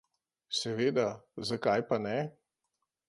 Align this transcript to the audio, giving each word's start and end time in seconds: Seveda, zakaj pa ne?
Seveda, 0.59 1.05
zakaj 1.51 1.77
pa 1.93 2.01
ne? 2.07 2.17